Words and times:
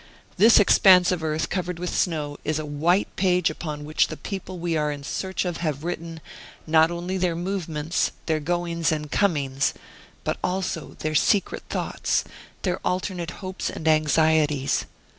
This 0.37 0.59
expanse 0.59 1.11
of 1.11 1.21
earth 1.23 1.49
covered 1.49 1.77
with 1.77 1.95
snow 1.95 2.37
is 2.43 2.57
a 2.57 2.65
white 2.65 3.15
page 3.17 3.51
upon 3.51 3.85
which 3.85 4.07
the 4.07 4.17
people 4.17 4.57
we 4.57 4.75
are 4.75 4.91
in 4.91 5.03
search 5.03 5.45
of 5.45 5.57
have 5.57 5.83
written, 5.83 6.21
not 6.65 6.89
only 6.89 7.19
their 7.19 7.35
movements, 7.35 8.11
their 8.25 8.39
goings, 8.39 8.91
and 8.91 9.11
comings, 9.11 9.75
but 10.23 10.37
also 10.43 10.95
their 11.01 11.13
secret 11.13 11.61
thoughts, 11.69 12.23
their 12.63 12.79
alternate 12.83 13.29
hopes 13.45 13.69
and 13.69 13.87
anxieties. 13.87 14.85